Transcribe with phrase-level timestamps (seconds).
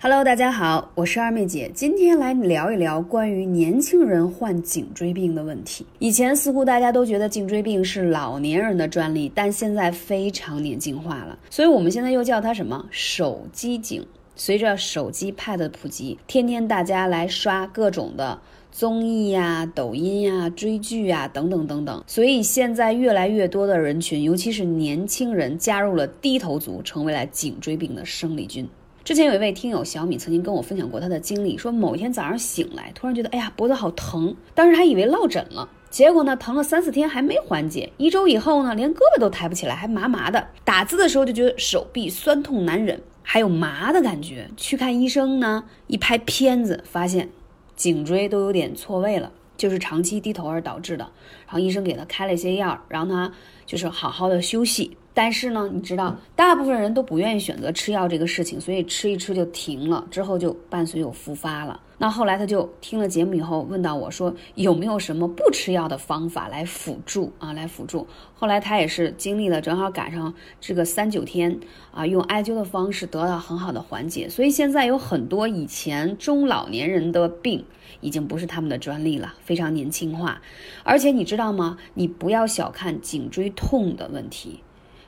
[0.00, 5.84] Hello，大家好，我是二妹姐，今天来聊一聊关于年轻人患颈椎病的问题。
[5.98, 14.06] 以前似乎大家都觉得颈椎病是老年人的专利，但现在非常年轻化了，所以我们现在又叫它什么手机颈。
[14.36, 18.40] 随着手机、Pad 的普及，天天大家来刷各种的
[18.70, 28.68] 综艺呀、抖音呀、追剧呀等等等等，所以现在越来越多的人群，尤其是年轻人，加入了低头族，成为了颈椎病的生力军。
[29.08, 44.46] 之前有一位听友小米曾经跟我分享过他的经历，说某一天早上醒来，突然觉得哎呀脖子好疼，当时还以为落枕了，结果呢疼了三四天还没缓解，一周以后呢连胳膊都抬不起来，还麻麻的，打字的时候就觉得手臂酸痛难忍，还有麻的感觉。
[44.58, 47.30] 去看医生呢，一拍片子发现
[47.74, 51.04] 颈椎都有点错位了，就是长期低头而导致的。
[51.46, 53.32] 然后医生给他开了一些药，让他
[53.64, 54.98] 就是好好的休息。
[55.18, 61.80] 但是呢，你知道，大部分人都不愿意选择吃药这个事情，所以吃一吃就停了，之后就伴随有复发了。
[61.98, 67.52] 那后来他就听了节目以后，问到我说有没有什么不吃药的方法来辅助啊？
[67.52, 68.06] 来辅助。
[68.36, 71.58] 后来他也是经历了，正好赶上这个三九天
[71.90, 74.28] 啊，用艾灸的方式得到很好的缓解。
[74.28, 77.64] 所以现在有很多以前中老年人的病
[78.00, 80.40] 已经不是他们的专利了，非常年轻化。
[80.84, 81.76] 而且你知道吗？
[81.94, 84.60] 你不要小看颈椎痛的问题。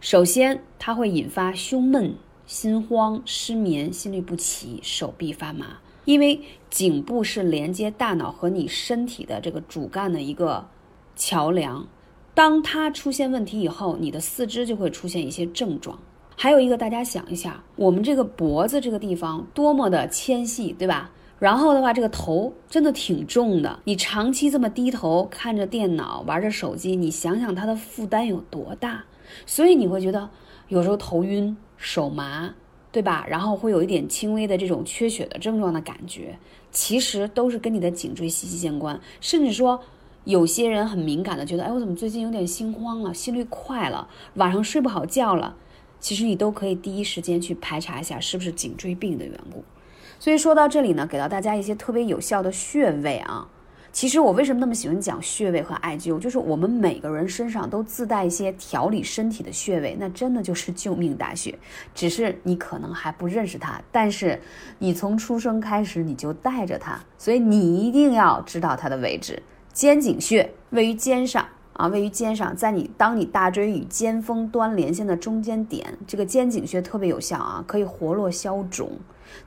[0.00, 2.14] 首先，它会引发胸闷、
[2.46, 6.40] 心慌、失眠、心律不齐、手臂发麻，因为
[6.70, 10.64] 颈部是连接大脑和你身体的这个主干的一个
[11.16, 11.84] 桥梁。
[12.32, 15.98] 当它出现问题以后，你的四肢就会出现一些症状。
[16.36, 21.10] 还有一个，大家想一下，我们这个脖子这个地方多么的纤细，对吧？
[21.40, 23.80] 然后的话，这个头真的挺重的。
[23.82, 29.04] 你长期这么低头看着电脑、玩着手机，你想想它的负担有多大。
[29.46, 30.30] 所以你会觉得
[30.68, 32.54] 有时候头晕、手麻，
[32.90, 33.26] 对吧？
[33.28, 36.38] 然后会有一点轻微的这种缺血的症状的感觉，
[36.70, 39.00] 其实都是跟你的颈椎息息相关。
[39.20, 39.80] 甚至说，
[40.24, 45.56] 有些人很敏感的觉得，哎，我怎么最近有点心慌了，心率快了，晚上睡不好觉了？
[46.00, 49.64] 其实你都可以第一时间去排查一下是不是颈椎病的缘故。
[50.18, 53.48] 所以说到这里呢，给到大家一些特别有效的穴位啊。
[53.90, 56.18] 其实我为什么那么喜欢讲穴位和艾灸？
[56.18, 61.58] 就是我们每个人身上都自带一些调理身体的穴位，那真的就是救命大穴。
[61.94, 64.40] 只是你可能还不认识它，但是
[64.78, 69.42] 你从出生开始你就带着它，所以你一定要知道它的位置。
[69.72, 78.92] 肩颈穴位于肩上啊，位于肩上，在你当你大椎与肩峰端连线的中间点，这个肩颈穴特别有效啊，可以活络消肿。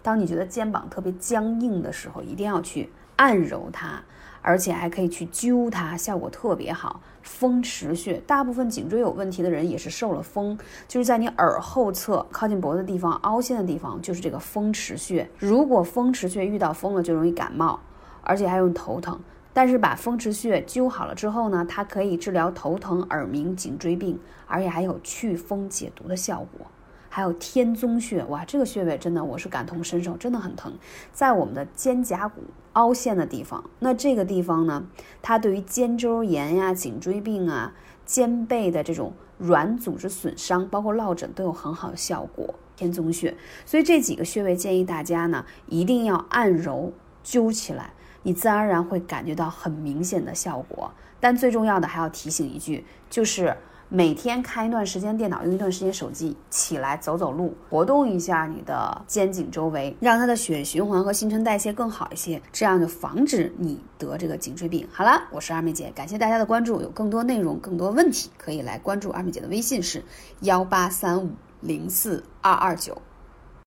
[0.01, 4.01] 当你觉得肩膀特别僵硬的时候，一定要去按揉它。
[4.41, 7.02] 而且还可以去灸它，效果特别好。
[7.22, 10.57] 风池穴，大部分颈椎有问题的人也是受了风，
[10.88, 15.30] 就是在你耳后侧靠近脖子地方凹陷的地方，就是这个风池穴。
[15.38, 17.80] 如果风池穴遇到风了，就容易感冒，
[18.24, 19.19] 而且还容易头疼。
[19.53, 26.66] 但是把风池穴灸好了之后呢，它可以治疗头疼、耳鸣、颈椎病，而且还有祛风解毒的效果。
[27.14, 30.72] 还有天宗穴，哇，这个穴位真的我是感同身受，真的很疼，
[31.12, 32.42] 在我们的肩胛骨
[32.72, 33.62] 凹陷的地方。
[33.80, 34.86] 那这个地方呢，
[35.22, 37.74] 它对于肩周炎呀、颈椎病啊、
[38.06, 42.56] 肩背的这种软组织损伤，包括落枕都有很好的效果。
[42.78, 43.36] 天宗穴，
[43.66, 46.94] 所以这几个穴位建议大家呢一定要按揉
[47.26, 47.92] 灸起来，
[48.24, 50.90] 你自然而然会感觉到很明显的效果。
[51.20, 53.58] 但最重要的还要提醒一句，就是。
[53.94, 64.88] 每天看一段时间电脑，用一段时间手机，起来走走路，活动一下你的肩颈周围，让它的血液循环和新陈代谢更好一些，这样就防止你得这个颈椎病。
[64.94, 66.80] 好了，我是二妹姐，感谢大家的关注。
[66.81, 70.01] 有更多内容、更多问题，可以来关注二妹姐的微信是
[70.40, 72.97] 幺八三五零四二二九。